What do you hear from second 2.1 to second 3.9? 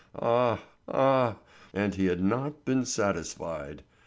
not been satisfied!